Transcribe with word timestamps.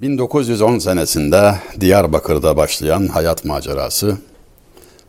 1910 0.00 0.78
senesinde 0.78 1.54
Diyarbakır'da 1.80 2.56
başlayan 2.56 3.06
hayat 3.06 3.44
macerası 3.44 4.18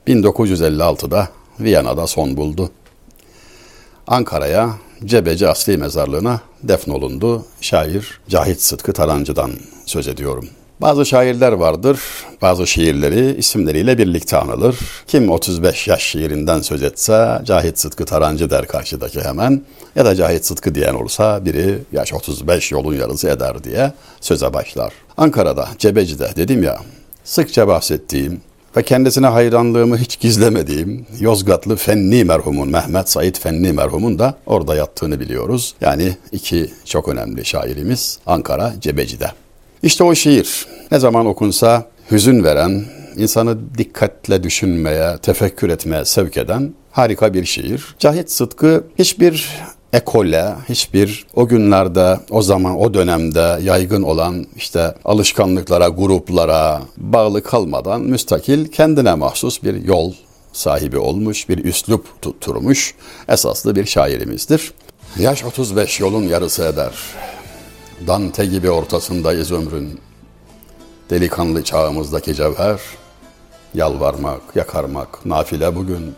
1956'da 0.07 1.29
Viyana'da 1.59 2.07
son 2.07 2.37
buldu. 2.37 2.71
Ankara'ya 4.07 4.77
Cebeci 5.05 5.47
Asli 5.47 5.77
Mezarlığı'na 5.77 6.41
defnolundu. 6.63 7.45
Şair 7.61 8.19
Cahit 8.29 8.61
Sıtkı 8.61 8.93
Tarancı'dan 8.93 9.51
söz 9.85 10.07
ediyorum. 10.07 10.49
Bazı 10.81 11.05
şairler 11.05 11.51
vardır, 11.51 11.99
bazı 12.41 12.67
şiirleri 12.67 13.35
isimleriyle 13.37 13.97
birlikte 13.97 14.37
anılır. 14.37 14.79
Kim 15.07 15.29
35 15.29 15.87
yaş 15.87 16.03
şiirinden 16.03 16.61
söz 16.61 16.83
etse 16.83 17.41
Cahit 17.43 17.79
Sıtkı 17.79 18.05
Tarancı 18.05 18.49
der 18.49 18.67
karşıdaki 18.67 19.21
hemen. 19.21 19.61
Ya 19.95 20.05
da 20.05 20.15
Cahit 20.15 20.45
Sıtkı 20.45 20.75
diyen 20.75 20.93
olursa 20.93 21.45
biri 21.45 21.79
yaş 21.91 22.13
35 22.13 22.71
yolun 22.71 22.93
yarısı 22.93 23.29
eder 23.29 23.63
diye 23.63 23.93
söze 24.21 24.53
başlar. 24.53 24.93
Ankara'da, 25.17 25.67
Cebeci'de 25.77 26.29
dedim 26.35 26.63
ya 26.63 26.77
sıkça 27.23 27.67
bahsettiğim 27.67 28.41
ve 28.77 28.83
kendisine 28.83 29.27
hayranlığımı 29.27 29.97
hiç 29.97 30.19
gizlemediğim 30.19 31.05
Yozgatlı 31.19 31.75
Fenni 31.75 32.23
merhumun 32.23 32.69
Mehmet 32.69 33.09
Said 33.09 33.35
Fenni 33.35 33.73
merhumun 33.73 34.19
da 34.19 34.37
orada 34.45 34.75
yattığını 34.75 35.19
biliyoruz. 35.19 35.75
Yani 35.81 36.17
iki 36.31 36.71
çok 36.85 37.07
önemli 37.07 37.45
şairimiz 37.45 38.19
Ankara 38.25 38.73
Cebeci'de. 38.81 39.31
İşte 39.83 40.03
o 40.03 40.15
şiir 40.15 40.65
ne 40.91 40.99
zaman 40.99 41.25
okunsa 41.25 41.85
hüzün 42.11 42.43
veren, 42.43 42.85
insanı 43.17 43.57
dikkatle 43.77 44.43
düşünmeye, 44.43 45.17
tefekkür 45.17 45.69
etmeye 45.69 46.05
sevk 46.05 46.37
eden 46.37 46.73
harika 46.91 47.33
bir 47.33 47.45
şiir. 47.45 47.95
Cahit 47.99 48.31
Sıtkı 48.31 48.83
hiçbir 48.99 49.49
ekole, 49.93 50.53
hiçbir 50.69 51.25
o 51.35 51.47
günlerde, 51.47 52.19
o 52.29 52.41
zaman, 52.41 52.79
o 52.79 52.93
dönemde 52.93 53.59
yaygın 53.63 54.03
olan 54.03 54.45
işte 54.55 54.95
alışkanlıklara, 55.05 55.87
gruplara 55.87 56.81
bağlı 56.97 57.43
kalmadan 57.43 58.01
müstakil, 58.01 58.67
kendine 58.67 59.13
mahsus 59.15 59.63
bir 59.63 59.83
yol 59.83 60.13
sahibi 60.53 60.97
olmuş, 60.97 61.49
bir 61.49 61.65
üslup 61.65 62.21
tutturmuş, 62.21 62.95
esaslı 63.29 63.75
bir 63.75 63.85
şairimizdir. 63.85 64.73
Yaş 65.19 65.43
35 65.43 65.99
yolun 65.99 66.23
yarısı 66.23 66.63
eder. 66.63 66.93
Dante 68.07 68.45
gibi 68.45 68.69
ortasındayız 68.69 69.51
ömrün. 69.51 69.99
Delikanlı 71.09 71.63
çağımızdaki 71.63 72.35
cevher, 72.35 72.79
yalvarmak, 73.73 74.41
yakarmak, 74.55 75.25
nafile 75.25 75.75
bugün, 75.75 76.15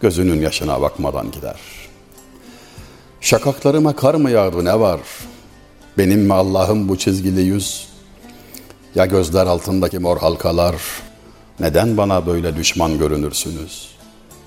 gözünün 0.00 0.40
yaşına 0.40 0.80
bakmadan 0.82 1.30
gider. 1.30 1.60
Şakaklarıma 3.20 3.96
kar 3.96 4.14
mı 4.14 4.30
yağdı 4.30 4.64
ne 4.64 4.80
var? 4.80 5.00
Benim 5.98 6.20
mi 6.20 6.34
Allah'ım 6.34 6.88
bu 6.88 6.98
çizgili 6.98 7.40
yüz? 7.40 7.88
Ya 8.94 9.06
gözler 9.06 9.46
altındaki 9.46 9.98
mor 9.98 10.18
halkalar? 10.18 10.76
Neden 11.60 11.96
bana 11.96 12.26
böyle 12.26 12.56
düşman 12.56 12.98
görünürsünüz? 12.98 13.88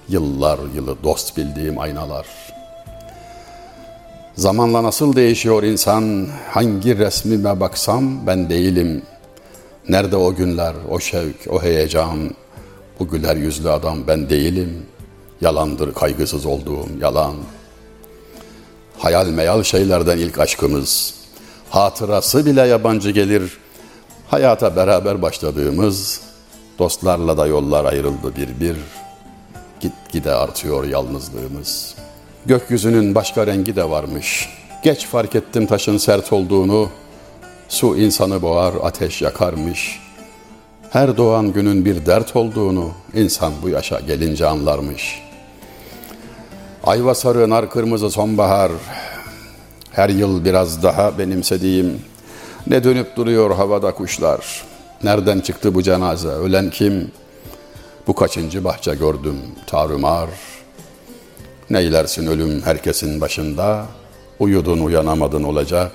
Yıllar 0.09 0.59
yılı 0.75 1.03
dost 1.03 1.37
bildiğim 1.37 1.79
aynalar.'' 1.79 2.58
Zamanla 4.35 4.83
nasıl 4.83 5.15
değişiyor 5.15 5.63
insan, 5.63 6.27
hangi 6.51 6.97
resmime 6.97 7.59
baksam 7.59 8.27
ben 8.27 8.49
değilim. 8.49 9.01
Nerede 9.89 10.15
o 10.15 10.35
günler, 10.35 10.73
o 10.89 10.99
şevk, 10.99 11.35
o 11.49 11.61
heyecan, 11.61 12.35
bu 12.99 13.07
güler 13.07 13.35
yüzlü 13.35 13.69
adam 13.69 14.07
ben 14.07 14.29
değilim. 14.29 14.85
Yalandır 15.41 15.93
kaygısız 15.93 16.45
olduğum 16.45 16.87
yalan. 17.01 17.35
Hayal 18.97 19.27
meyal 19.27 19.63
şeylerden 19.63 20.17
ilk 20.17 20.39
aşkımız, 20.39 21.13
hatırası 21.69 22.45
bile 22.45 22.61
yabancı 22.61 23.11
gelir. 23.11 23.57
Hayata 24.27 24.75
beraber 24.75 25.21
başladığımız, 25.21 26.21
dostlarla 26.79 27.37
da 27.37 27.47
yollar 27.47 27.85
ayrıldı 27.85 28.35
bir 28.35 28.59
bir. 28.59 28.77
Git 29.79 29.93
gide 30.11 30.33
artıyor 30.33 30.83
yalnızlığımız.'' 30.83 32.08
Gökyüzünün 32.45 33.15
başka 33.15 33.47
rengi 33.47 33.75
de 33.75 33.89
varmış. 33.89 34.49
Geç 34.83 35.05
fark 35.05 35.35
ettim 35.35 35.65
taşın 35.65 35.97
sert 35.97 36.33
olduğunu. 36.33 36.89
Su 37.69 37.97
insanı 37.97 38.41
boğar, 38.41 38.73
ateş 38.83 39.21
yakarmış. 39.21 39.99
Her 40.89 41.17
doğan 41.17 41.53
günün 41.53 41.85
bir 41.85 42.05
dert 42.05 42.35
olduğunu 42.35 42.91
insan 43.13 43.53
bu 43.63 43.69
yaşa 43.69 43.99
gelince 43.99 44.45
anlarmış. 44.45 45.21
Ayva 46.83 47.15
sarı, 47.15 47.49
nar 47.49 47.69
kırmızı 47.69 48.11
sonbahar. 48.11 48.71
Her 49.91 50.09
yıl 50.09 50.45
biraz 50.45 50.83
daha 50.83 51.17
benimsediğim. 51.17 52.01
Ne 52.67 52.83
dönüp 52.83 53.15
duruyor 53.15 53.55
havada 53.55 53.91
kuşlar. 53.91 54.63
Nereden 55.03 55.39
çıktı 55.39 55.75
bu 55.75 55.83
cenaze? 55.83 56.27
Ölen 56.27 56.69
kim? 56.69 57.11
Bu 58.07 58.15
kaçıncı 58.15 58.63
bahçe 58.63 58.95
gördüm 58.95 59.37
tarumar.'' 59.67 60.58
Neylersin 61.69 62.27
ölüm 62.27 62.61
herkesin 62.61 63.21
başında, 63.21 63.85
uyudun 64.39 64.79
uyanamadın 64.79 65.43
olacak. 65.43 65.91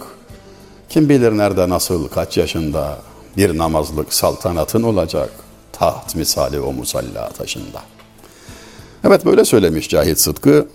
Kim 0.89 1.09
bilir 1.09 1.39
nerede 1.39 1.69
nasıl 1.69 2.09
kaç 2.09 2.37
yaşında 2.37 2.99
bir 3.37 3.59
namazlık 3.59 4.15
saltanatın 4.15 4.83
olacak. 4.83 5.31
Taht 5.73 6.17
misali 6.17 6.61
o 6.61 6.73
musalla 6.73 7.29
taşında. 7.29 7.83
Evet 9.05 9.25
böyle 9.25 9.45
söylemiş 9.45 9.89
Cahit 9.89 10.21
Sıtkı. 10.21 10.69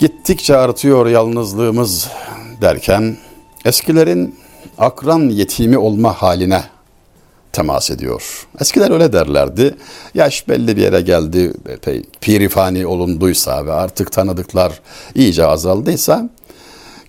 Gittikçe 0.00 0.56
artıyor 0.56 1.06
yalnızlığımız 1.06 2.08
derken 2.60 3.16
eskilerin 3.64 4.38
akran 4.78 5.20
yetimi 5.20 5.78
olma 5.78 6.12
haline 6.12 6.64
temas 7.52 7.90
ediyor. 7.90 8.46
Eskiler 8.60 8.90
öyle 8.90 9.12
derlerdi. 9.12 9.74
Yaş 10.14 10.48
belli 10.48 10.76
bir 10.76 10.82
yere 10.82 11.00
geldi, 11.00 11.52
pirifani 12.20 12.86
olunduysa 12.86 13.66
ve 13.66 13.72
artık 13.72 14.12
tanıdıklar 14.12 14.80
iyice 15.14 15.46
azaldıysa 15.46 16.30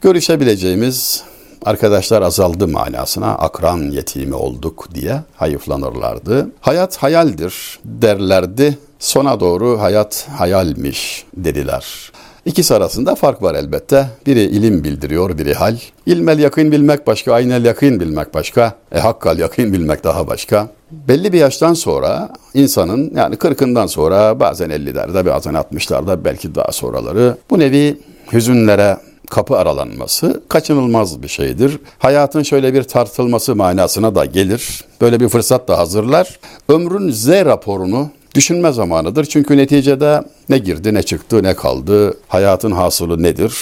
görüşebileceğimiz 0.02 1.24
arkadaşlar 1.66 2.22
azaldı 2.22 2.68
manasına 2.68 3.36
akran 3.36 3.92
yetimi 3.92 4.36
olduk 4.36 4.88
diye 4.94 5.22
hayıflanırlardı. 5.36 6.52
Hayat 6.62 6.98
hayaldir 6.98 7.80
derlerdi. 7.86 8.78
Sona 9.00 9.40
doğru 9.40 9.82
hayat 9.82 10.28
hayalmiş 10.38 11.26
dediler. 11.34 12.12
İkisi 12.46 12.76
arasında 12.76 13.16
fark 13.16 13.44
var 13.44 13.56
elbette. 13.56 14.08
Biri 14.26 14.42
ilim 14.42 14.84
bildiriyor, 14.84 15.38
biri 15.38 15.54
hal. 15.54 15.78
İlmel 16.06 16.40
yakın 16.40 16.72
bilmek 16.72 17.08
başka, 17.08 17.34
aynel 17.34 17.66
yakın 17.66 18.00
bilmek 18.00 18.34
başka. 18.34 18.76
E 18.92 19.00
hakkal 19.00 19.40
yakın 19.40 19.74
bilmek 19.74 20.04
daha 20.04 20.28
başka. 20.28 20.68
Belli 20.92 21.34
bir 21.34 21.40
yaştan 21.40 21.74
sonra 21.74 22.30
insanın 22.54 23.12
yani 23.16 23.36
40'ından 23.36 23.88
sonra 23.88 24.40
bazen 24.40 24.70
50'lerde 24.70 25.26
bazen 25.26 25.54
60'larda 25.54 26.26
belki 26.26 26.56
daha 26.56 26.72
sonraları 26.72 27.38
bu 27.50 27.60
nevi 27.60 27.98
hüzünlere 28.34 28.98
kapı 29.30 29.58
aralanması 29.58 30.42
kaçınılmaz 30.50 31.24
bir 31.24 31.28
şeydir. 31.28 31.80
Hayatın 32.00 32.44
şöyle 32.44 32.74
bir 32.74 32.84
tartılması 32.84 33.56
manasına 33.56 34.16
da 34.16 34.26
gelir. 34.26 34.84
Böyle 35.02 35.20
bir 35.20 35.30
fırsat 35.30 35.68
da 35.68 35.78
hazırlar. 35.78 36.40
Ömrün 36.70 37.12
Z 37.12 37.28
raporunu 37.30 38.10
düşünme 38.36 38.72
zamanıdır. 38.72 39.26
Çünkü 39.26 39.58
neticede 39.58 40.22
ne 40.50 40.58
girdi, 40.58 40.94
ne 40.94 41.04
çıktı, 41.04 41.44
ne 41.44 41.54
kaldı, 41.54 42.18
hayatın 42.28 42.72
hasılı 42.72 43.24
nedir 43.24 43.54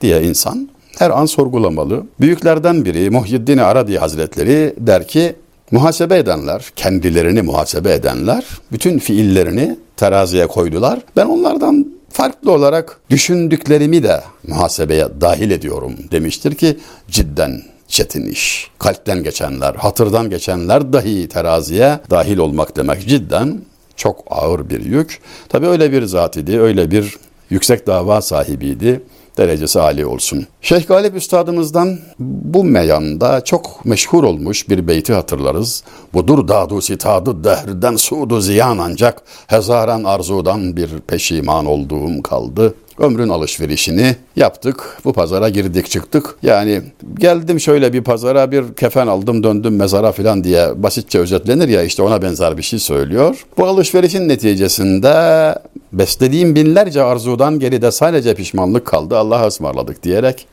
diye 0.00 0.22
insan 0.22 0.68
her 0.98 1.10
an 1.10 1.26
sorgulamalı. 1.26 2.06
Büyüklerden 2.20 2.84
biri 2.84 3.10
Muhyiddin 3.10 3.58
Arabi 3.58 3.96
Hazretleri 3.96 4.74
der 4.78 5.08
ki 5.08 5.34
muhasebe 5.70 6.18
edenler, 6.18 6.64
kendilerini 6.76 7.42
muhasebe 7.42 7.92
edenler 7.92 8.44
bütün 8.72 8.98
fiillerini 8.98 9.78
teraziye 9.96 10.46
koydular. 10.46 10.98
Ben 11.16 11.26
onlardan 11.26 11.86
farklı 12.10 12.52
olarak 12.52 13.00
düşündüklerimi 13.10 14.02
de 14.02 14.20
muhasebeye 14.48 15.08
dahil 15.20 15.50
ediyorum 15.50 15.92
demiştir 16.10 16.54
ki 16.54 16.78
cidden 17.10 17.62
çetin 17.88 18.26
iş. 18.26 18.70
Kalpten 18.78 19.22
geçenler, 19.22 19.74
hatırdan 19.74 20.30
geçenler 20.30 20.92
dahi 20.92 21.28
teraziye 21.28 22.00
dahil 22.10 22.38
olmak 22.38 22.76
demek 22.76 23.08
cidden 23.08 23.60
çok 23.96 24.24
ağır 24.30 24.70
bir 24.70 24.84
yük. 24.84 25.20
Tabi 25.48 25.66
öyle 25.66 25.92
bir 25.92 26.02
zat 26.02 26.36
idi, 26.36 26.60
öyle 26.60 26.90
bir 26.90 27.16
yüksek 27.50 27.86
dava 27.86 28.22
sahibiydi. 28.22 29.02
Derecesi 29.38 29.80
âli 29.80 30.06
olsun. 30.06 30.46
Şeyh 30.60 30.86
Galip 30.86 31.16
Üstadımızdan 31.16 31.98
bu 32.18 32.64
meyanda 32.64 33.44
çok 33.44 33.84
meşhur 33.84 34.24
olmuş 34.24 34.68
bir 34.68 34.88
beyti 34.88 35.12
hatırlarız. 35.12 35.84
Budur 36.12 36.48
dadu 36.48 36.80
sitadı 36.80 37.44
dehrden 37.44 37.96
sudu 37.96 38.40
ziyan 38.40 38.78
ancak 38.78 39.22
hezaran 39.46 40.04
arzudan 40.04 40.76
bir 40.76 40.88
peşiman 41.06 41.66
olduğum 41.66 42.22
kaldı. 42.22 42.74
Ömrün 42.98 43.28
alışverişini 43.28 44.16
yaptık. 44.36 44.98
Bu 45.04 45.12
pazara 45.12 45.48
girdik 45.48 45.90
çıktık. 45.90 46.36
Yani 46.42 46.82
geldim 47.18 47.60
şöyle 47.60 47.92
bir 47.92 48.02
pazara 48.02 48.52
bir 48.52 48.74
kefen 48.74 49.06
aldım 49.06 49.42
döndüm 49.42 49.76
mezara 49.76 50.12
falan 50.12 50.44
diye 50.44 50.82
basitçe 50.82 51.18
özetlenir 51.18 51.68
ya 51.68 51.82
işte 51.82 52.02
ona 52.02 52.22
benzer 52.22 52.56
bir 52.56 52.62
şey 52.62 52.78
söylüyor. 52.78 53.44
Bu 53.58 53.66
alışverişin 53.66 54.28
neticesinde 54.28 55.54
beslediğim 55.92 56.54
binlerce 56.54 57.02
arzudan 57.02 57.58
geride 57.58 57.90
sadece 57.90 58.34
pişmanlık 58.34 58.86
kaldı. 58.86 59.18
Allah'a 59.18 59.46
ısmarladık 59.46 60.02
diyerek 60.02 60.46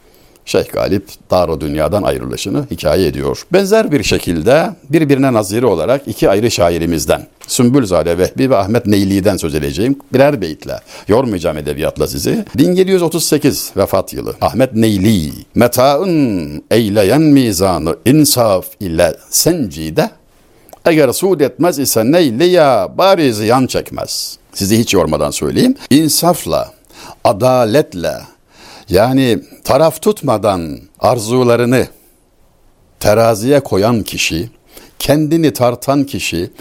Şeyh 0.45 0.71
Galip 0.73 1.07
Daro 1.31 1.61
Dünya'dan 1.61 2.03
ayrılışını 2.03 2.65
hikaye 2.71 3.07
ediyor. 3.07 3.45
Benzer 3.53 3.91
bir 3.91 4.03
şekilde 4.03 4.69
birbirine 4.89 5.33
naziri 5.33 5.65
olarak 5.65 6.01
iki 6.07 6.29
ayrı 6.29 6.51
şairimizden 6.51 7.27
Sümbülzade 7.47 8.17
Vehbi 8.17 8.49
ve 8.49 8.55
Ahmet 8.55 8.85
Neyli'den 8.85 9.37
söz 9.37 9.55
edeceğim. 9.55 9.95
Birer 10.13 10.41
beytle. 10.41 10.79
Yormayacağım 11.07 11.57
edebiyatla 11.57 12.07
sizi. 12.07 12.45
1738 12.57 13.71
vefat 13.77 14.13
yılı. 14.13 14.35
Ahmet 14.41 14.75
Neyli. 14.75 15.31
Metaın 15.55 16.63
eyleyen 16.71 17.21
mizanı 17.21 17.95
insaf 18.05 18.65
ile 18.79 19.15
sencide 19.29 20.09
eğer 20.85 21.13
suud 21.13 21.39
etmez 21.39 21.79
ise 21.79 22.11
neyli 22.11 22.45
ya 22.45 22.89
bari 22.97 23.33
ziyan 23.33 23.67
çekmez. 23.67 24.37
Sizi 24.53 24.79
hiç 24.79 24.93
yormadan 24.93 25.31
söyleyeyim. 25.31 25.75
İnsafla, 25.89 26.71
adaletle 27.23 28.13
yani 28.89 29.39
taraf 29.63 30.01
tutmadan 30.01 30.79
arzularını 30.99 31.87
teraziye 32.99 33.59
koyan 33.59 34.03
kişi, 34.03 34.49
kendini 34.99 35.53
tartan 35.53 36.03
kişi 36.03 36.51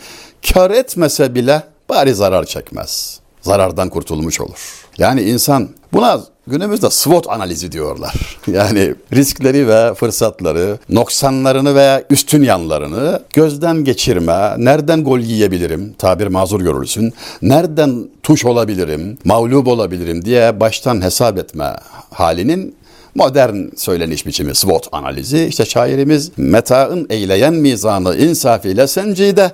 kar 0.52 0.70
etmese 0.70 1.34
bile 1.34 1.62
bari 1.88 2.14
zarar 2.14 2.44
çekmez. 2.44 3.20
Zarardan 3.40 3.88
kurtulmuş 3.88 4.40
olur. 4.40 4.86
Yani 4.98 5.22
insan 5.22 5.68
buna 5.92 6.20
günümüzde 6.50 6.90
SWOT 6.90 7.28
analizi 7.28 7.72
diyorlar. 7.72 8.14
Yani 8.46 8.94
riskleri 9.12 9.68
ve 9.68 9.94
fırsatları, 9.94 10.78
noksanlarını 10.88 11.74
ve 11.74 12.04
üstün 12.10 12.42
yanlarını 12.42 13.22
gözden 13.34 13.84
geçirme, 13.84 14.54
nereden 14.58 15.04
gol 15.04 15.18
yiyebilirim, 15.18 15.92
tabir 15.98 16.26
mazur 16.26 16.60
görülsün, 16.60 17.12
nereden 17.42 18.08
tuş 18.22 18.44
olabilirim, 18.44 19.18
mağlup 19.24 19.68
olabilirim 19.68 20.24
diye 20.24 20.60
baştan 20.60 21.02
hesap 21.02 21.38
etme 21.38 21.76
halinin 22.10 22.74
modern 23.14 23.56
söyleniş 23.76 24.26
biçimi 24.26 24.54
SWOT 24.54 24.88
analizi. 24.92 25.44
İşte 25.44 25.64
şairimiz 25.64 26.30
metaın 26.36 27.06
eyleyen 27.10 27.54
mizanı 27.54 28.16
insafıyla 28.16 28.86
sencide 28.86 29.52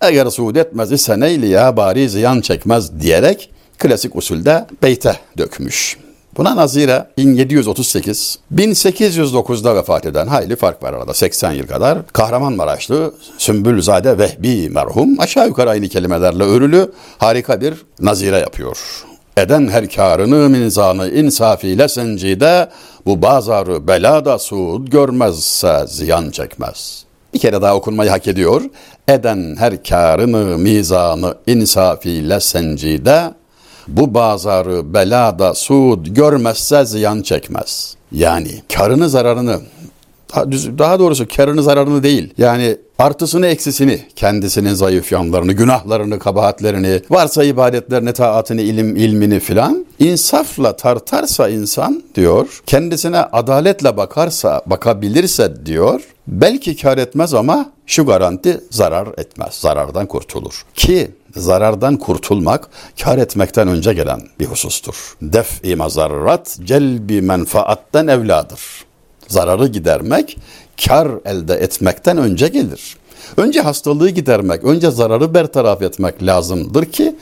eğer 0.00 0.26
suud 0.26 0.56
etmez 0.56 0.92
ise 0.92 1.20
neyli 1.20 1.48
ya 1.48 1.76
bari 1.76 2.08
ziyan 2.08 2.40
çekmez 2.40 3.00
diyerek 3.00 3.50
klasik 3.78 4.16
usulde 4.16 4.66
beyte 4.82 5.16
dökmüş. 5.38 6.07
Buna 6.38 6.56
nazire 6.56 7.06
1738, 7.16 8.38
1809'da 8.54 9.74
vefat 9.74 10.06
eden 10.06 10.26
hayli 10.26 10.56
fark 10.56 10.82
var 10.82 10.92
arada 10.92 11.14
80 11.14 11.52
yıl 11.52 11.66
kadar. 11.66 12.06
Kahramanmaraşlı 12.06 13.14
Sümbülzade 13.38 14.18
Vehbi 14.18 14.70
merhum 14.70 15.20
aşağı 15.20 15.46
yukarı 15.46 15.70
aynı 15.70 15.88
kelimelerle 15.88 16.42
örülü 16.42 16.92
harika 17.18 17.60
bir 17.60 17.74
nazire 18.00 18.38
yapıyor. 18.38 18.78
Eden 19.36 19.68
her 19.68 19.90
karını 19.90 20.48
minzanı 20.48 21.10
insafiyle 21.10 21.88
sencide 21.88 22.68
bu 23.06 23.22
bazarı 23.22 23.88
belada 23.88 24.38
suud 24.38 24.88
görmezse 24.88 25.84
ziyan 25.86 26.30
çekmez. 26.30 27.04
Bir 27.34 27.38
kere 27.38 27.62
daha 27.62 27.76
okunmayı 27.76 28.10
hak 28.10 28.28
ediyor. 28.28 28.62
Eden 29.08 29.56
her 29.58 29.84
karını 29.84 30.58
mizanı 30.58 31.34
insafiyle 31.46 32.40
sencide 32.40 33.37
bu 33.88 34.14
bazarı 34.14 34.94
belada 34.94 35.54
suud 35.54 36.06
görmezse 36.06 36.84
ziyan 36.84 37.22
çekmez. 37.22 37.96
Yani 38.12 38.50
karını 38.74 39.08
zararını 39.08 39.60
daha 40.78 40.98
doğrusu 40.98 41.28
karını 41.36 41.62
zararını 41.62 42.02
değil. 42.02 42.34
Yani 42.38 42.76
artısını 42.98 43.46
eksisini, 43.46 44.00
kendisinin 44.16 44.74
zayıf 44.74 45.12
yanlarını, 45.12 45.52
günahlarını, 45.52 46.18
kabahatlerini, 46.18 47.00
varsa 47.10 47.44
ibadetlerini, 47.44 48.12
taatını, 48.12 48.60
ilim, 48.60 48.96
ilmini 48.96 49.40
filan 49.40 49.86
insafla 49.98 50.76
tartarsa 50.76 51.48
insan 51.48 52.02
diyor, 52.14 52.62
kendisine 52.66 53.18
adaletle 53.18 53.96
bakarsa, 53.96 54.62
bakabilirse 54.66 55.66
diyor, 55.66 56.00
belki 56.26 56.76
kar 56.76 56.98
etmez 56.98 57.34
ama 57.34 57.72
şu 57.86 58.06
garanti 58.06 58.60
zarar 58.70 59.08
etmez, 59.18 59.54
zarardan 59.54 60.06
kurtulur. 60.06 60.64
Ki 60.74 61.10
zarardan 61.36 61.96
kurtulmak 61.96 62.68
kar 63.02 63.18
etmekten 63.18 63.68
önce 63.68 63.92
gelen 63.92 64.20
bir 64.40 64.46
husustur. 64.46 65.16
Def-i 65.22 65.76
mazarrat 65.76 66.58
celbi 66.64 67.22
menfaatten 67.22 68.06
evladır. 68.06 68.60
Zararı 69.28 69.66
gidermek 69.66 70.38
kar 70.86 71.08
elde 71.24 71.54
etmekten 71.54 72.18
önce 72.18 72.48
gelir. 72.48 72.96
Önce 73.36 73.60
hastalığı 73.60 74.10
gidermek, 74.10 74.64
önce 74.64 74.90
zararı 74.90 75.34
bertaraf 75.34 75.82
etmek 75.82 76.22
lazımdır 76.22 76.84
ki 76.84 77.16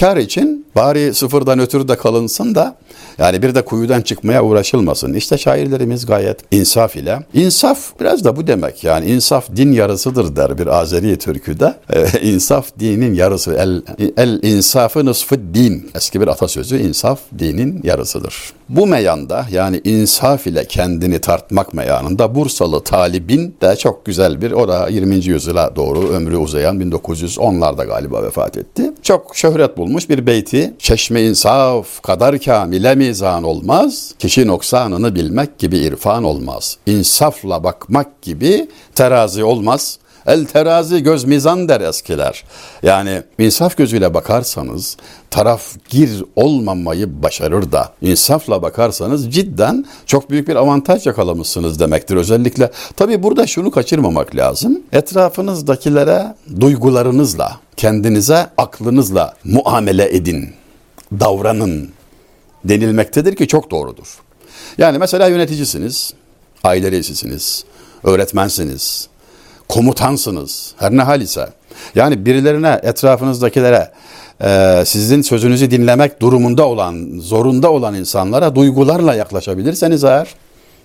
kar 0.00 0.16
için 0.16 0.66
bari 0.76 1.14
sıfırdan 1.14 1.58
ötürü 1.58 1.88
de 1.88 1.96
kalınsın 1.96 2.54
da 2.54 2.76
yani 3.18 3.42
bir 3.42 3.54
de 3.54 3.62
kuyudan 3.62 4.02
çıkmaya 4.02 4.44
uğraşılmasın. 4.44 5.14
İşte 5.14 5.38
şairlerimiz 5.38 6.06
gayet 6.06 6.38
insaf 6.50 6.96
ile. 6.96 7.18
İnsaf 7.34 8.00
biraz 8.00 8.24
da 8.24 8.36
bu 8.36 8.46
demek 8.46 8.84
yani 8.84 9.06
insaf 9.06 9.56
din 9.56 9.72
yarısıdır 9.72 10.36
der 10.36 10.58
bir 10.58 10.66
Azeri 10.66 11.18
türküde. 11.18 11.74
Ee, 11.92 12.06
insaf 12.22 12.66
dinin 12.80 13.14
yarısı. 13.14 13.52
El, 13.52 13.82
el 14.16 14.42
insafı 14.42 15.06
nısfı 15.06 15.54
din. 15.54 15.90
Eski 15.94 16.20
bir 16.20 16.28
atasözü 16.28 16.78
insaf 16.78 17.20
dinin 17.38 17.80
yarısıdır. 17.84 18.52
Bu 18.68 18.86
meyanda 18.86 19.46
yani 19.50 19.80
insaf 19.84 20.46
ile 20.46 20.64
kendini 20.64 21.18
tartmak 21.18 21.74
meyanında 21.74 22.34
Bursalı 22.34 22.84
Talib'in 22.84 23.56
de 23.62 23.76
çok 23.76 24.04
güzel 24.04 24.42
bir 24.42 24.52
o 24.52 24.68
da 24.68 24.88
20. 24.88 25.20
yüzyıla 25.40 25.76
doğru 25.76 26.08
ömrü 26.08 26.36
uzayan 26.36 26.80
1910'larda 26.80 27.86
galiba 27.86 28.22
vefat 28.22 28.56
etti. 28.56 28.92
Çok 29.02 29.36
şöhret 29.36 29.76
bulmuş 29.76 30.08
bir 30.08 30.26
beyti. 30.26 30.74
Çeşme 30.78 31.22
insaf 31.22 32.02
kadar 32.02 32.38
kamile 32.38 32.94
mizan 32.94 33.44
olmaz. 33.44 34.14
Kişi 34.18 34.46
noksanını 34.46 35.14
bilmek 35.14 35.58
gibi 35.58 35.78
irfan 35.78 36.24
olmaz. 36.24 36.76
İnsafla 36.86 37.64
bakmak 37.64 38.22
gibi 38.22 38.68
terazi 38.94 39.44
olmaz. 39.44 39.98
El 40.30 40.44
terazi 40.44 41.02
göz 41.02 41.24
mizan 41.24 41.68
der 41.68 41.80
eskiler. 41.80 42.44
Yani 42.82 43.22
insaf 43.38 43.76
gözüyle 43.76 44.14
bakarsanız 44.14 44.96
taraf 45.30 45.62
gir 45.88 46.24
olmamayı 46.36 47.22
başarır 47.22 47.72
da 47.72 47.92
insafla 48.02 48.62
bakarsanız 48.62 49.34
cidden 49.34 49.86
çok 50.06 50.30
büyük 50.30 50.48
bir 50.48 50.56
avantaj 50.56 51.06
yakalamışsınız 51.06 51.80
demektir. 51.80 52.16
Özellikle 52.16 52.70
tabi 52.96 53.22
burada 53.22 53.46
şunu 53.46 53.70
kaçırmamak 53.70 54.36
lazım. 54.36 54.82
Etrafınızdakilere 54.92 56.34
duygularınızla, 56.60 57.60
kendinize 57.76 58.46
aklınızla 58.58 59.34
muamele 59.44 60.16
edin, 60.16 60.54
davranın 61.12 61.90
denilmektedir 62.64 63.36
ki 63.36 63.48
çok 63.48 63.70
doğrudur. 63.70 64.18
Yani 64.78 64.98
mesela 64.98 65.26
yöneticisiniz, 65.26 66.14
aile 66.64 66.92
reisisiniz, 66.92 67.64
öğretmensiniz, 68.04 69.09
komutansınız. 69.70 70.74
Her 70.76 70.90
ne 70.96 71.02
hal 71.02 71.20
ise. 71.20 71.48
Yani 71.94 72.26
birilerine, 72.26 72.80
etrafınızdakilere 72.82 73.90
e, 74.44 74.82
sizin 74.86 75.22
sözünüzü 75.22 75.70
dinlemek 75.70 76.22
durumunda 76.22 76.68
olan, 76.68 77.18
zorunda 77.20 77.72
olan 77.72 77.94
insanlara 77.94 78.54
duygularla 78.54 79.14
yaklaşabilirseniz 79.14 80.04
eğer 80.04 80.28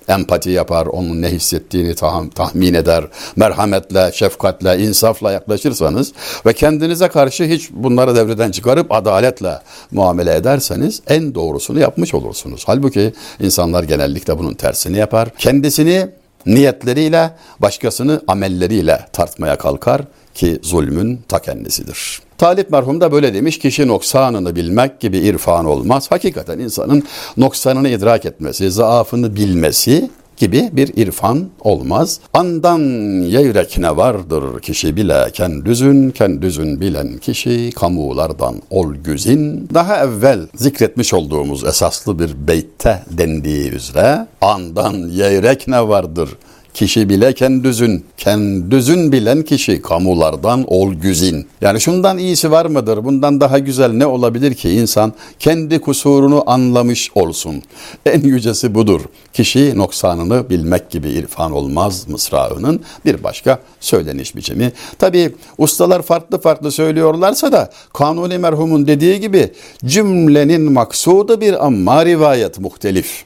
empati 0.07 0.49
yapar, 0.49 0.85
onun 0.85 1.21
ne 1.21 1.27
hissettiğini 1.29 1.95
tahmin 2.35 2.73
eder, 2.73 3.03
merhametle, 3.35 4.11
şefkatle, 4.13 4.79
insafla 4.79 5.31
yaklaşırsanız 5.31 6.13
ve 6.45 6.53
kendinize 6.53 7.07
karşı 7.07 7.43
hiç 7.43 7.71
bunları 7.71 8.15
devreden 8.15 8.51
çıkarıp 8.51 8.91
adaletle 8.91 9.59
muamele 9.91 10.35
ederseniz 10.35 11.01
en 11.07 11.35
doğrusunu 11.35 11.79
yapmış 11.79 12.13
olursunuz. 12.13 12.63
Halbuki 12.65 13.13
insanlar 13.39 13.83
genellikle 13.83 14.39
bunun 14.39 14.53
tersini 14.53 14.97
yapar. 14.97 15.29
Kendisini 15.37 16.09
niyetleriyle, 16.45 17.31
başkasını 17.59 18.21
amelleriyle 18.27 19.05
tartmaya 19.13 19.57
kalkar 19.57 20.01
ki 20.33 20.59
zulmün 20.61 21.21
ta 21.27 21.39
kendisidir. 21.39 22.21
Talip 22.37 22.69
merhum 22.69 23.01
da 23.01 23.11
böyle 23.11 23.33
demiş, 23.33 23.59
kişi 23.59 23.87
noksanını 23.87 24.55
bilmek 24.55 24.99
gibi 24.99 25.17
irfan 25.17 25.65
olmaz. 25.65 26.11
Hakikaten 26.11 26.59
insanın 26.59 27.03
noksanını 27.37 27.89
idrak 27.89 28.25
etmesi, 28.25 28.71
zaafını 28.71 29.35
bilmesi 29.35 30.09
gibi 30.37 30.69
bir 30.71 30.87
irfan 30.97 31.49
olmaz. 31.61 32.19
Andan 32.33 32.79
yeyrek 33.21 33.77
ne 33.77 33.97
vardır 33.97 34.61
kişi 34.61 34.95
bile 34.95 35.29
kendüzün, 35.33 36.11
kendüzün 36.11 36.81
bilen 36.81 37.17
kişi 37.17 37.71
kamulardan 37.75 38.55
ol 38.69 38.95
güzin. 38.95 39.69
Daha 39.73 39.97
evvel 40.05 40.39
zikretmiş 40.55 41.13
olduğumuz 41.13 41.63
esaslı 41.63 42.19
bir 42.19 42.47
beytte 42.47 43.03
dendiği 43.11 43.71
üzere 43.71 44.27
andan 44.41 44.93
yeyrek 44.93 45.67
ne 45.67 45.87
vardır 45.87 46.29
Kişi 46.75 47.09
bile 47.09 47.33
kendüzün, 47.33 48.05
kendüzün 48.17 49.11
bilen 49.11 49.43
kişi 49.43 49.81
kamulardan 49.81 50.63
ol 50.67 50.93
güzin. 50.93 51.47
Yani 51.61 51.81
şundan 51.81 52.17
iyisi 52.17 52.51
var 52.51 52.65
mıdır? 52.65 53.03
Bundan 53.05 53.41
daha 53.41 53.59
güzel 53.59 53.91
ne 53.91 54.05
olabilir 54.05 54.53
ki 54.53 54.69
insan 54.69 55.13
kendi 55.39 55.81
kusurunu 55.81 56.43
anlamış 56.45 57.11
olsun. 57.15 57.63
En 58.05 58.21
yücesi 58.21 58.75
budur. 58.75 59.01
Kişi 59.33 59.77
noksanını 59.77 60.49
bilmek 60.49 60.89
gibi 60.89 61.09
irfan 61.09 61.51
olmaz 61.51 62.07
mısrağının 62.07 62.81
bir 63.05 63.23
başka 63.23 63.59
söyleniş 63.79 64.35
biçimi. 64.35 64.71
Tabi 64.99 65.35
ustalar 65.57 66.01
farklı 66.01 66.41
farklı 66.41 66.71
söylüyorlarsa 66.71 67.51
da 67.51 67.69
Kanuni 67.93 68.37
merhumun 68.37 68.87
dediği 68.87 69.19
gibi 69.19 69.51
cümlenin 69.85 70.71
maksudu 70.71 71.41
bir 71.41 71.65
amma 71.65 72.05
rivayet 72.05 72.59
muhtelif. 72.59 73.25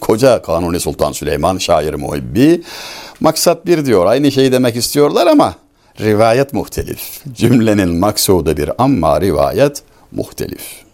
Koca 0.00 0.42
Kanuni 0.42 0.80
Sultan 0.80 1.12
Süleyman 1.12 1.58
şair 1.58 1.94
muhibbi. 1.94 2.62
Maksat 3.20 3.66
bir 3.66 3.86
diyor. 3.86 4.06
Aynı 4.06 4.32
şeyi 4.32 4.52
demek 4.52 4.76
istiyorlar 4.76 5.26
ama 5.26 5.54
rivayet 6.00 6.52
muhtelif. 6.52 7.20
Cümlenin 7.32 7.88
maksudu 7.88 8.56
bir 8.56 8.70
ama 8.78 9.20
rivayet 9.20 9.82
muhtelif. 10.12 10.87